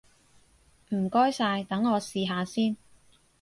[0.95, 2.75] 唔該晒，等我試下先！